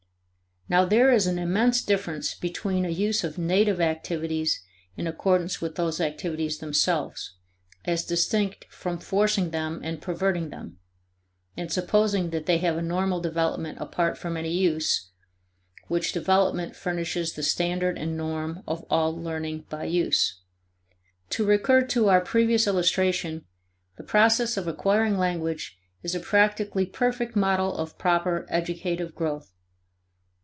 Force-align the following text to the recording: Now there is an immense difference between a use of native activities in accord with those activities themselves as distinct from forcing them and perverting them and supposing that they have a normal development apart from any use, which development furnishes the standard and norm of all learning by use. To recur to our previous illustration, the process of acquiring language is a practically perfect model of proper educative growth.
Now 0.69 0.85
there 0.85 1.11
is 1.11 1.27
an 1.27 1.37
immense 1.37 1.81
difference 1.81 2.33
between 2.33 2.85
a 2.85 2.89
use 2.89 3.25
of 3.25 3.37
native 3.37 3.81
activities 3.81 4.63
in 4.95 5.05
accord 5.05 5.53
with 5.57 5.75
those 5.75 5.99
activities 5.99 6.59
themselves 6.59 7.35
as 7.83 8.05
distinct 8.05 8.63
from 8.69 8.97
forcing 8.97 9.49
them 9.51 9.81
and 9.83 10.01
perverting 10.01 10.47
them 10.49 10.77
and 11.57 11.69
supposing 11.69 12.29
that 12.29 12.45
they 12.45 12.59
have 12.59 12.77
a 12.77 12.81
normal 12.81 13.19
development 13.19 13.79
apart 13.81 14.17
from 14.17 14.37
any 14.37 14.53
use, 14.53 15.11
which 15.89 16.13
development 16.13 16.73
furnishes 16.73 17.33
the 17.33 17.43
standard 17.43 17.97
and 17.97 18.15
norm 18.15 18.63
of 18.65 18.85
all 18.89 19.13
learning 19.13 19.65
by 19.69 19.83
use. 19.83 20.39
To 21.31 21.45
recur 21.45 21.81
to 21.87 22.07
our 22.07 22.21
previous 22.21 22.65
illustration, 22.65 23.43
the 23.97 24.03
process 24.03 24.55
of 24.55 24.69
acquiring 24.69 25.17
language 25.17 25.77
is 26.01 26.15
a 26.15 26.21
practically 26.21 26.85
perfect 26.85 27.35
model 27.35 27.75
of 27.75 27.97
proper 27.97 28.45
educative 28.49 29.13
growth. 29.13 29.51